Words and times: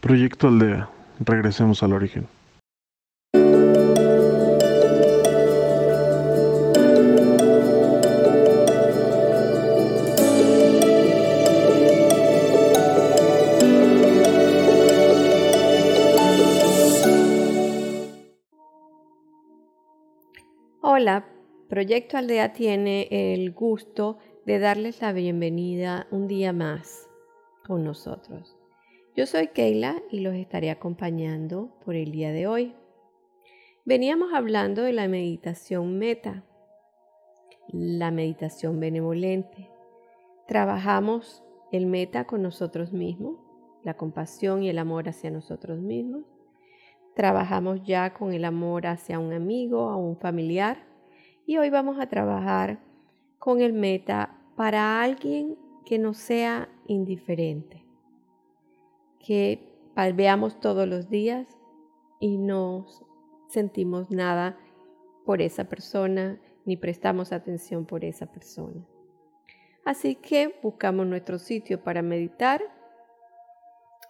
Proyecto 0.00 0.46
Aldea. 0.46 0.88
Regresemos 1.18 1.82
al 1.82 1.92
origen. 1.92 2.28
Hola, 20.80 21.26
Proyecto 21.68 22.16
Aldea 22.16 22.52
tiene 22.52 23.08
el 23.10 23.50
gusto 23.52 24.18
de 24.46 24.60
darles 24.60 25.00
la 25.00 25.12
bienvenida 25.12 26.06
un 26.12 26.28
día 26.28 26.52
más 26.52 27.08
con 27.66 27.84
nosotros. 27.84 28.57
Yo 29.18 29.26
soy 29.26 29.48
Keila 29.48 30.00
y 30.12 30.20
los 30.20 30.36
estaré 30.36 30.70
acompañando 30.70 31.76
por 31.84 31.96
el 31.96 32.12
día 32.12 32.30
de 32.30 32.46
hoy. 32.46 32.76
Veníamos 33.84 34.32
hablando 34.32 34.84
de 34.84 34.92
la 34.92 35.08
meditación 35.08 35.98
meta, 35.98 36.44
la 37.66 38.12
meditación 38.12 38.78
benevolente. 38.78 39.72
Trabajamos 40.46 41.42
el 41.72 41.86
meta 41.86 42.28
con 42.28 42.42
nosotros 42.42 42.92
mismos, 42.92 43.40
la 43.82 43.94
compasión 43.94 44.62
y 44.62 44.68
el 44.68 44.78
amor 44.78 45.08
hacia 45.08 45.32
nosotros 45.32 45.80
mismos. 45.80 46.22
Trabajamos 47.16 47.82
ya 47.82 48.14
con 48.14 48.32
el 48.32 48.44
amor 48.44 48.86
hacia 48.86 49.18
un 49.18 49.32
amigo, 49.32 49.90
a 49.90 49.96
un 49.96 50.16
familiar. 50.16 50.86
Y 51.44 51.58
hoy 51.58 51.70
vamos 51.70 51.98
a 51.98 52.08
trabajar 52.08 52.78
con 53.40 53.62
el 53.62 53.72
meta 53.72 54.38
para 54.54 55.02
alguien 55.02 55.58
que 55.84 55.98
no 55.98 56.14
sea 56.14 56.68
indiferente 56.86 57.87
que 59.24 59.68
veamos 60.14 60.60
todos 60.60 60.88
los 60.88 61.08
días 61.08 61.46
y 62.20 62.38
no 62.38 62.86
sentimos 63.48 64.10
nada 64.10 64.58
por 65.24 65.42
esa 65.42 65.64
persona 65.64 66.40
ni 66.64 66.76
prestamos 66.76 67.32
atención 67.32 67.86
por 67.86 68.04
esa 68.04 68.26
persona. 68.26 68.86
Así 69.84 70.16
que 70.16 70.58
buscamos 70.62 71.06
nuestro 71.06 71.38
sitio 71.38 71.82
para 71.82 72.02
meditar 72.02 72.62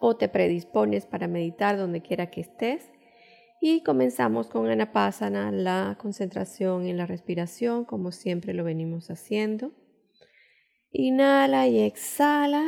o 0.00 0.16
te 0.16 0.28
predispones 0.28 1.06
para 1.06 1.28
meditar 1.28 1.76
donde 1.76 2.02
quiera 2.02 2.30
que 2.30 2.40
estés 2.40 2.90
y 3.60 3.82
comenzamos 3.82 4.48
con 4.48 4.68
Anapasana, 4.68 5.50
la 5.50 5.96
concentración 6.00 6.86
en 6.86 6.96
la 6.96 7.06
respiración, 7.06 7.84
como 7.84 8.12
siempre 8.12 8.54
lo 8.54 8.62
venimos 8.62 9.10
haciendo. 9.10 9.72
Inhala 10.92 11.66
y 11.66 11.80
exhala. 11.80 12.64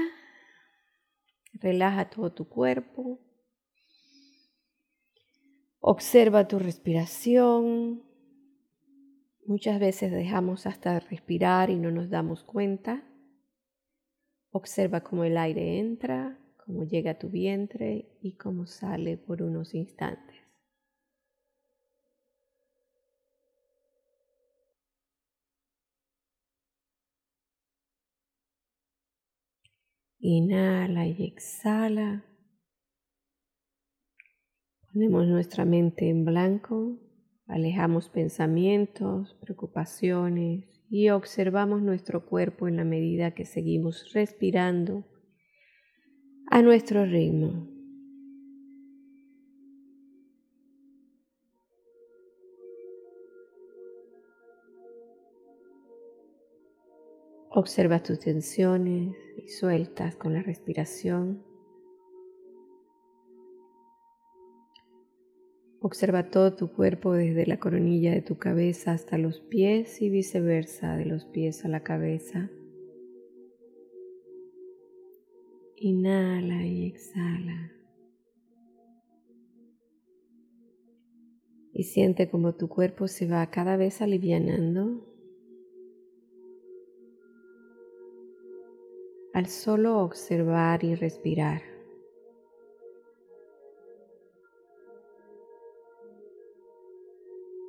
Relaja 1.61 2.08
todo 2.08 2.33
tu 2.33 2.48
cuerpo. 2.48 3.20
Observa 5.80 6.48
tu 6.48 6.58
respiración. 6.58 8.03
Muchas 9.47 9.78
veces 9.81 10.11
dejamos 10.11 10.66
hasta 10.66 11.00
respirar 11.00 11.70
y 11.70 11.77
no 11.77 11.91
nos 11.91 12.08
damos 12.08 12.44
cuenta. 12.44 13.05
Observa 14.53 15.03
cómo 15.03 15.25
el 15.25 15.36
aire 15.36 15.78
entra, 15.78 16.38
cómo 16.64 16.84
llega 16.84 17.12
a 17.12 17.19
tu 17.19 17.28
vientre 17.28 18.19
y 18.20 18.36
cómo 18.36 18.66
sale 18.66 19.16
por 19.16 19.42
unos 19.42 19.75
instantes. 19.75 20.39
Inhala 30.22 31.06
y 31.06 31.24
exhala. 31.24 32.22
Ponemos 34.92 35.26
nuestra 35.26 35.64
mente 35.64 36.10
en 36.10 36.26
blanco, 36.26 36.98
alejamos 37.46 38.10
pensamientos, 38.10 39.38
preocupaciones 39.41 40.66
y 40.91 41.08
observamos 41.08 41.80
nuestro 41.80 42.26
cuerpo 42.26 42.69
en 42.69 42.76
la 42.76 42.84
medida 42.84 43.30
que 43.30 43.47
seguimos 43.47 44.12
respirando 44.12 45.06
a 46.50 46.60
nuestro 46.60 47.06
ritmo. 47.06 47.79
Observa 57.53 58.00
tus 58.00 58.21
tensiones 58.21 59.16
y 59.37 59.49
sueltas 59.49 60.15
con 60.15 60.33
la 60.33 60.41
respiración. 60.41 61.43
Observa 65.81 66.31
todo 66.31 66.55
tu 66.55 66.72
cuerpo 66.72 67.12
desde 67.12 67.47
la 67.47 67.59
coronilla 67.59 68.12
de 68.12 68.22
tu 68.22 68.39
cabeza 68.39 68.93
hasta 68.93 69.19
los 69.19 69.41
pies 69.41 70.00
y 70.00 70.10
viceversa, 70.10 70.94
de 70.94 71.06
los 71.06 71.25
pies 71.25 71.65
a 71.65 71.69
la 71.69 71.83
cabeza. 71.83 72.49
Inhala 75.75 76.65
y 76.65 76.87
exhala. 76.87 77.72
Y 81.72 81.83
siente 81.83 82.31
como 82.31 82.55
tu 82.55 82.69
cuerpo 82.69 83.09
se 83.09 83.27
va 83.27 83.50
cada 83.50 83.77
vez 83.77 84.03
alivianando 84.03 85.09
al 89.41 89.47
solo 89.47 90.01
observar 90.01 90.84
y 90.84 90.95
respirar. 90.95 91.62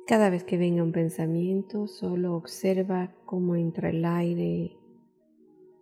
Cada 0.06 0.28
vez 0.28 0.44
que 0.44 0.58
venga 0.58 0.82
un 0.82 0.92
pensamiento, 0.92 1.86
solo 1.86 2.34
observa 2.34 3.14
cómo 3.24 3.56
entra 3.56 3.88
el 3.88 4.04
aire, 4.04 4.76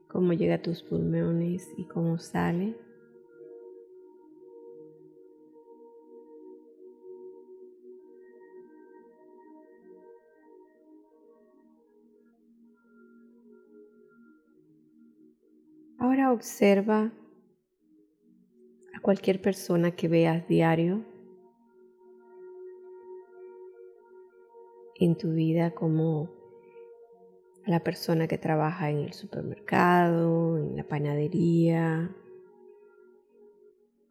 cómo 0.07 0.33
llega 0.33 0.55
a 0.55 0.63
tus 0.63 0.85
pulmones 0.85 1.69
y 1.77 1.83
cómo 1.87 2.19
sale. 2.19 2.77
Ahora 16.03 16.33
observa 16.33 17.13
a 18.95 19.01
cualquier 19.03 19.43
persona 19.43 19.91
que 19.91 20.09
veas 20.09 20.49
diario 20.49 21.05
en 24.99 25.15
tu 25.19 25.33
vida 25.33 25.73
como 25.73 26.31
a 27.67 27.71
la 27.71 27.81
persona 27.81 28.27
que 28.29 28.39
trabaja 28.39 28.89
en 28.89 29.01
el 29.01 29.13
supermercado, 29.13 30.57
en 30.57 30.75
la 30.75 30.85
panadería, 30.85 32.11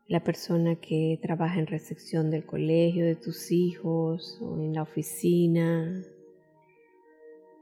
la 0.07 0.23
persona 0.23 0.75
que 0.75 1.19
trabaja 1.23 1.59
en 1.59 1.65
recepción 1.65 2.29
del 2.29 2.45
colegio 2.45 3.03
de 3.03 3.15
tus 3.15 3.51
hijos 3.51 4.39
o 4.43 4.59
en 4.59 4.75
la 4.75 4.83
oficina, 4.83 6.03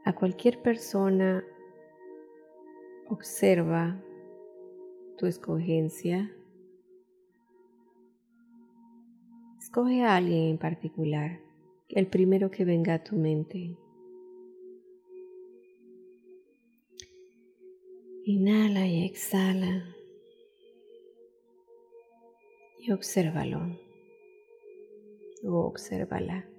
a 0.04 0.14
cualquier 0.14 0.60
persona 0.60 1.42
observa 3.08 4.04
tu 5.18 5.26
escogencia. 5.26 6.32
Escoge 9.58 10.02
a 10.02 10.16
alguien 10.16 10.50
en 10.50 10.58
particular, 10.58 11.40
el 11.88 12.06
primero 12.06 12.50
que 12.50 12.64
venga 12.64 12.94
a 12.94 13.04
tu 13.04 13.16
mente. 13.16 13.76
Inhala 18.24 18.86
y 18.86 19.04
exhala 19.04 19.94
y 22.78 22.92
obsérvalo 22.92 23.76
o 25.44 25.66
obsérvala. 25.66 26.57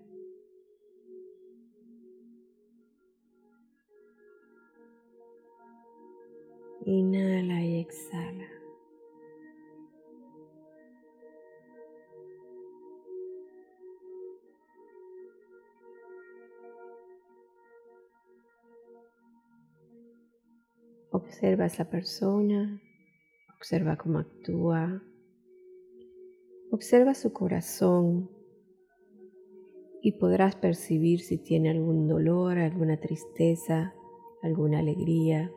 Inhala 6.91 7.63
y 7.63 7.81
exhala. 7.81 8.47
Observa 21.11 21.65
a 21.65 21.67
esa 21.67 21.91
persona, 21.91 22.81
observa 23.55 23.95
cómo 23.95 24.17
actúa, 24.17 25.03
observa 26.71 27.13
su 27.13 27.31
corazón 27.33 28.31
y 30.01 30.13
podrás 30.13 30.55
percibir 30.55 31.19
si 31.19 31.37
tiene 31.37 31.69
algún 31.69 32.07
dolor, 32.07 32.57
alguna 32.57 32.99
tristeza, 32.99 33.93
alguna 34.41 34.79
alegría. 34.79 35.51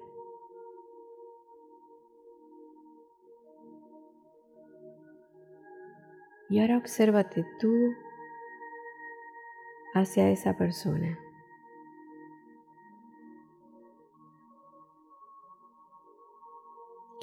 Y 6.52 6.60
ahora 6.60 6.76
obsérvate 6.76 7.46
tú 7.58 7.94
hacia 9.94 10.28
esa 10.28 10.54
persona. 10.58 11.19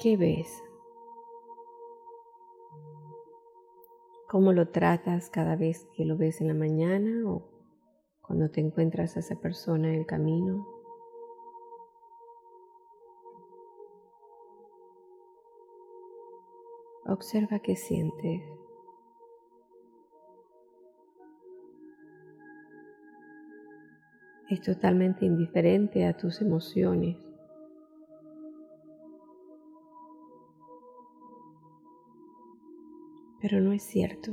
¿Qué 0.00 0.16
ves? 0.16 0.64
¿Cómo 4.28 4.52
lo 4.52 4.70
tratas 4.70 5.30
cada 5.30 5.54
vez 5.54 5.86
que 5.94 6.04
lo 6.04 6.16
ves 6.16 6.40
en 6.40 6.48
la 6.48 6.54
mañana 6.54 7.30
o 7.30 7.48
cuando 8.22 8.50
te 8.50 8.60
encuentras 8.60 9.16
a 9.16 9.20
esa 9.20 9.36
persona 9.36 9.90
en 9.90 10.00
el 10.00 10.06
camino? 10.06 10.66
Observa 17.06 17.60
qué 17.60 17.76
sientes. 17.76 18.59
Es 24.50 24.60
totalmente 24.62 25.24
indiferente 25.24 26.04
a 26.04 26.16
tus 26.16 26.40
emociones. 26.40 27.16
Pero 33.40 33.60
no 33.60 33.72
es 33.72 33.84
cierto. 33.84 34.32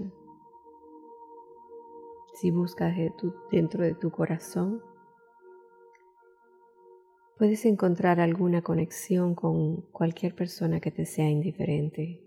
Si 2.33 2.49
buscas 2.49 2.95
dentro 3.51 3.83
de 3.83 3.93
tu 3.93 4.09
corazón, 4.09 4.81
puedes 7.37 7.63
encontrar 7.65 8.19
alguna 8.19 8.63
conexión 8.63 9.35
con 9.35 9.81
cualquier 9.91 10.33
persona 10.33 10.79
que 10.79 10.89
te 10.89 11.05
sea 11.05 11.29
indiferente. 11.29 12.26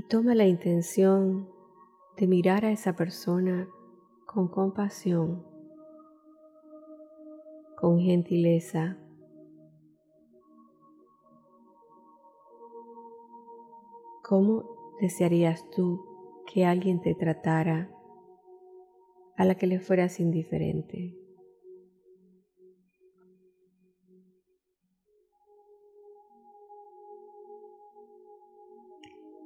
Y 0.00 0.02
toma 0.04 0.34
la 0.34 0.46
intención 0.46 1.46
de 2.16 2.26
mirar 2.26 2.64
a 2.64 2.70
esa 2.70 2.96
persona 2.96 3.68
con 4.24 4.48
compasión 4.48 5.44
con 7.76 8.00
gentileza. 8.00 8.96
¿Cómo 14.22 14.64
desearías 15.02 15.68
tú 15.68 16.02
que 16.50 16.64
alguien 16.64 17.02
te 17.02 17.14
tratara 17.14 17.90
a 19.36 19.44
la 19.44 19.54
que 19.56 19.66
le 19.66 19.80
fueras 19.80 20.18
indiferente? 20.18 21.19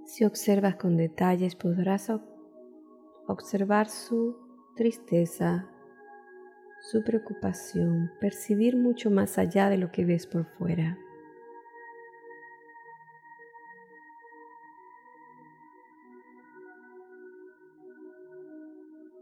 Si 0.05 0.25
observas 0.25 0.77
con 0.77 0.97
detalles 0.97 1.57
podrás 1.57 2.13
observar 3.27 3.89
su 3.89 4.37
tristeza, 4.77 5.67
su 6.83 7.03
preocupación, 7.03 8.11
percibir 8.21 8.77
mucho 8.77 9.11
más 9.11 9.39
allá 9.39 9.71
de 9.71 9.79
lo 9.79 9.91
que 9.91 10.05
ves 10.05 10.27
por 10.27 10.45
fuera. 10.59 10.99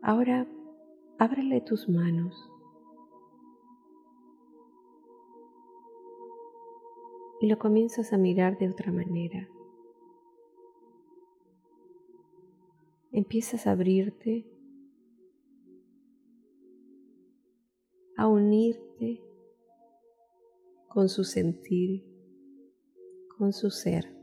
Ahora 0.03 0.47
ábrele 1.19 1.61
tus 1.61 1.89
manos. 1.89 2.51
Y 7.41 7.49
lo 7.49 7.59
comienzas 7.59 8.13
a 8.13 8.19
mirar 8.19 8.59
de 8.59 8.69
otra 8.69 8.91
manera. 8.91 9.49
Empiezas 13.15 13.67
a 13.67 13.73
abrirte 13.73 14.47
a 18.17 18.27
unirte 18.27 19.23
con 20.89 21.09
su 21.09 21.25
sentir, 21.25 22.05
con 23.37 23.53
su 23.53 23.71
ser. 23.71 24.15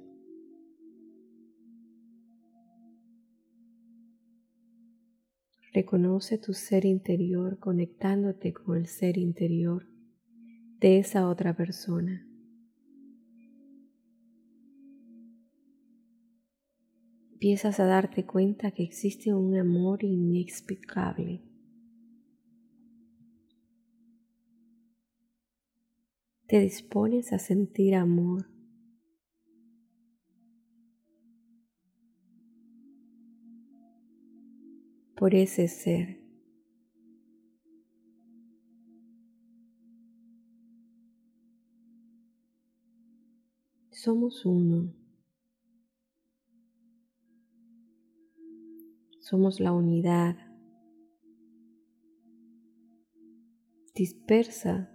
Reconoce 5.71 6.37
tu 6.37 6.53
ser 6.53 6.85
interior 6.85 7.59
conectándote 7.59 8.53
con 8.53 8.77
el 8.77 8.87
ser 8.87 9.17
interior 9.17 9.87
de 10.79 10.97
esa 10.97 11.29
otra 11.29 11.55
persona. 11.55 12.28
Empiezas 17.41 17.79
a 17.79 17.85
darte 17.85 18.25
cuenta 18.25 18.71
que 18.71 18.83
existe 18.83 19.33
un 19.33 19.55
amor 19.55 20.03
inexplicable 20.03 21.41
te 26.49 26.59
dispones 26.59 27.31
a 27.31 27.37
sentir 27.39 27.95
amor. 27.95 28.49
por 35.15 35.35
ese 35.35 35.67
ser. 35.67 36.17
Somos 43.91 44.45
uno. 44.45 44.98
Somos 49.29 49.59
la 49.59 49.71
unidad 49.71 50.37
dispersa 53.93 54.89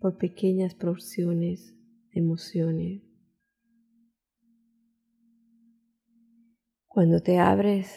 por 0.00 0.18
pequeñas 0.18 0.74
porciones 0.74 1.72
de 2.10 2.18
emociones. 2.18 3.04
Cuando 6.88 7.20
te 7.20 7.38
abres 7.38 7.96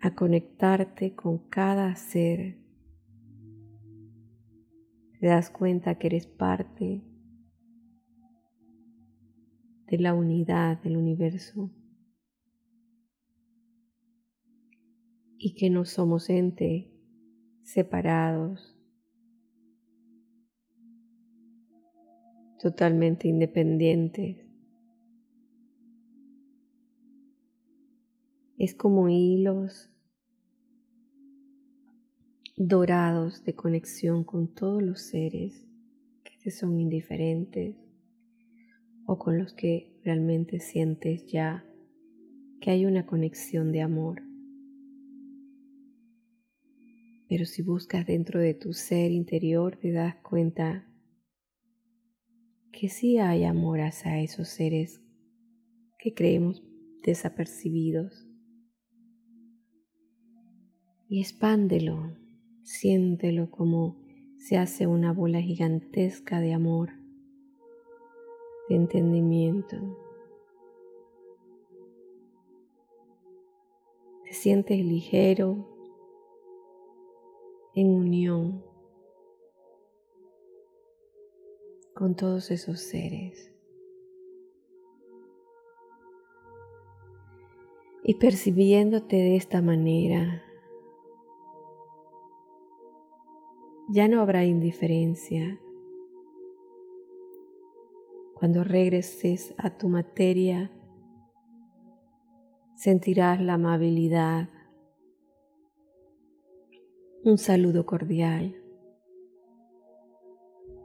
a 0.00 0.16
conectarte 0.16 1.14
con 1.14 1.48
cada 1.48 1.94
ser, 1.94 2.58
te 5.20 5.28
das 5.28 5.48
cuenta 5.50 5.96
que 5.96 6.08
eres 6.08 6.26
parte 6.26 7.07
de 9.90 9.98
la 9.98 10.14
unidad 10.14 10.82
del 10.82 10.96
universo. 10.96 11.70
Y 15.38 15.54
que 15.54 15.70
no 15.70 15.84
somos 15.84 16.28
ente 16.30 16.92
separados. 17.62 18.76
Totalmente 22.60 23.28
independientes. 23.28 24.44
Es 28.58 28.74
como 28.74 29.08
hilos 29.08 29.90
dorados 32.56 33.44
de 33.44 33.54
conexión 33.54 34.24
con 34.24 34.52
todos 34.52 34.82
los 34.82 35.00
seres 35.02 35.64
que 36.24 36.32
te 36.42 36.50
son 36.50 36.80
indiferentes 36.80 37.87
o 39.10 39.18
con 39.18 39.38
los 39.38 39.54
que 39.54 39.98
realmente 40.04 40.60
sientes 40.60 41.24
ya 41.26 41.64
que 42.60 42.70
hay 42.70 42.84
una 42.84 43.06
conexión 43.06 43.72
de 43.72 43.80
amor. 43.80 44.22
Pero 47.26 47.46
si 47.46 47.62
buscas 47.62 48.06
dentro 48.06 48.38
de 48.38 48.52
tu 48.52 48.74
ser 48.74 49.10
interior 49.10 49.78
te 49.78 49.92
das 49.92 50.16
cuenta 50.16 50.86
que 52.70 52.90
sí 52.90 53.16
hay 53.16 53.44
amor 53.44 53.80
hacia 53.80 54.20
esos 54.20 54.48
seres 54.48 55.00
que 55.98 56.12
creemos 56.12 56.62
desapercibidos. 57.02 58.28
Y 61.08 61.22
expándelo, 61.22 62.14
siéntelo 62.62 63.50
como 63.50 64.04
se 64.36 64.58
hace 64.58 64.86
una 64.86 65.14
bola 65.14 65.40
gigantesca 65.40 66.40
de 66.40 66.52
amor, 66.52 66.97
de 68.68 68.74
entendimiento. 68.74 69.76
Te 74.24 74.32
sientes 74.32 74.78
ligero, 74.84 75.66
en 77.74 77.94
unión 77.94 78.64
con 81.94 82.16
todos 82.16 82.50
esos 82.50 82.80
seres. 82.80 83.52
Y 88.02 88.14
percibiéndote 88.14 89.16
de 89.16 89.36
esta 89.36 89.60
manera, 89.60 90.42
Ya 93.90 94.06
no 94.06 94.20
habrá 94.20 94.44
indiferencia. 94.44 95.58
Cuando 98.38 98.62
regreses 98.62 99.52
a 99.58 99.76
tu 99.76 99.88
materia, 99.88 100.70
sentirás 102.76 103.40
la 103.40 103.54
amabilidad, 103.54 104.48
un 107.24 107.36
saludo 107.36 107.84
cordial, 107.84 108.54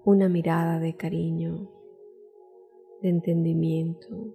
una 0.04 0.30
mirada 0.30 0.80
de 0.80 0.98
cariño, 0.98 1.70
de 3.04 3.10
entendimiento, 3.10 4.34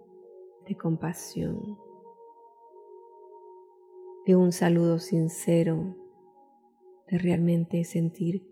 de 0.68 0.76
compasión, 0.76 1.76
de 4.26 4.37
un 4.37 4.52
saludo 4.52 5.00
sincero, 5.00 5.96
de 7.10 7.18
realmente 7.18 7.82
sentir 7.82 8.46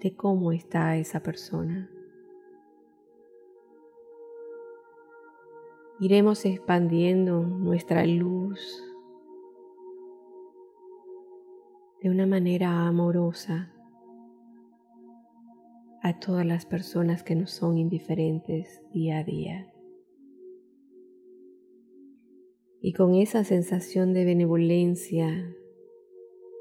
de 0.00 0.16
cómo 0.16 0.50
está 0.50 0.96
esa 0.96 1.22
persona. 1.22 1.88
Iremos 6.00 6.44
expandiendo 6.44 7.40
nuestra 7.42 8.06
luz 8.06 8.84
de 12.00 12.08
una 12.08 12.24
manera 12.24 12.86
amorosa 12.86 13.74
a 16.00 16.20
todas 16.20 16.46
las 16.46 16.66
personas 16.66 17.24
que 17.24 17.34
nos 17.34 17.50
son 17.50 17.78
indiferentes 17.78 18.80
día 18.92 19.18
a 19.18 19.24
día. 19.24 19.72
Y 22.80 22.92
con 22.92 23.16
esa 23.16 23.42
sensación 23.42 24.14
de 24.14 24.24
benevolencia, 24.24 25.52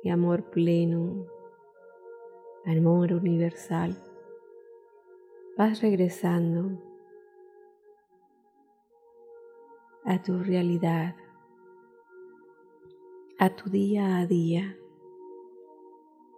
de 0.04 0.10
amor 0.10 0.50
pleno, 0.50 1.28
amor 2.66 3.14
universal, 3.14 3.96
vas 5.56 5.84
regresando 5.84 6.87
a 10.08 10.22
tu 10.22 10.42
realidad, 10.42 11.18
a 13.38 13.50
tu 13.50 13.70
día 13.70 14.20
a 14.20 14.26
día 14.26 14.78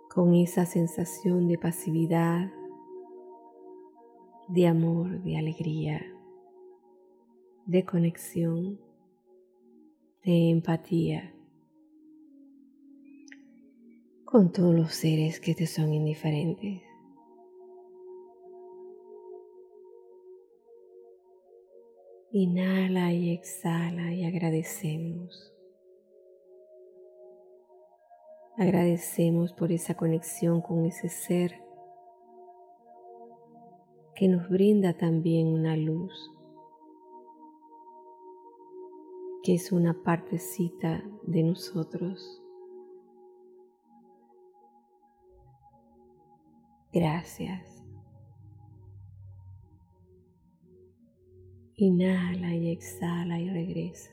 con 0.09 0.33
esa 0.33 0.65
sensación 0.65 1.47
de 1.47 1.59
pasividad, 1.59 2.51
de 4.47 4.65
amor, 4.65 5.21
de 5.21 5.37
alegría, 5.37 6.01
de 7.67 7.85
conexión, 7.85 8.79
de 10.23 10.49
empatía 10.49 11.35
con 14.25 14.51
todos 14.51 14.73
los 14.73 14.95
seres 14.95 15.39
que 15.39 15.53
te 15.53 15.67
son 15.67 15.93
indiferentes. 15.93 16.88
Inhala 22.31 23.11
y 23.11 23.31
exhala 23.31 24.13
y 24.13 24.23
agradecemos. 24.23 25.51
Agradecemos 28.55 29.51
por 29.53 29.71
esa 29.71 29.95
conexión 29.95 30.61
con 30.61 30.85
ese 30.85 31.09
ser 31.09 31.59
que 34.13 34.27
nos 34.27 34.47
brinda 34.47 34.93
también 34.93 35.47
una 35.47 35.75
luz, 35.75 36.13
que 39.43 39.55
es 39.55 39.71
una 39.71 40.03
partecita 40.03 41.01
de 41.23 41.41
nosotros. 41.41 42.43
Gracias. 46.91 47.78
Inhala 51.81 52.53
y 52.53 52.71
exhala 52.71 53.39
y 53.39 53.49
regresa. 53.49 54.11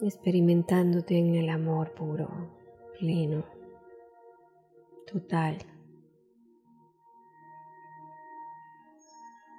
experimentándote 0.00 1.18
en 1.18 1.34
el 1.34 1.48
amor 1.48 1.92
puro, 1.94 2.28
pleno, 2.98 3.44
total. 5.10 5.58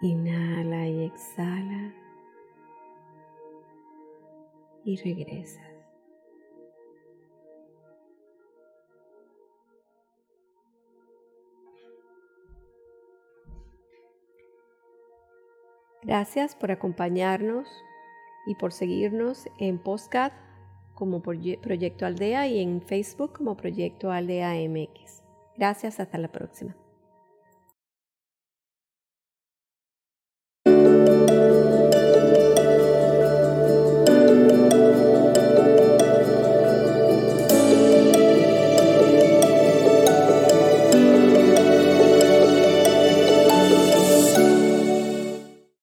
Inhala 0.01 0.88
y 0.88 1.05
exhala 1.05 1.93
y 4.85 4.95
regresas. 4.95 5.68
Gracias 16.09 16.55
por 16.55 16.71
acompañarnos 16.71 17.67
y 18.47 18.55
por 18.55 18.73
seguirnos 18.73 19.47
en 19.59 19.77
Postcat 19.77 20.33
como 20.95 21.21
Proyecto 21.21 22.07
Aldea 22.07 22.47
y 22.47 22.61
en 22.61 22.81
Facebook 22.81 23.33
como 23.33 23.55
Proyecto 23.55 24.11
Aldea 24.11 24.55
MX. 24.67 25.21
Gracias, 25.55 25.99
hasta 25.99 26.17
la 26.17 26.31
próxima. 26.31 26.75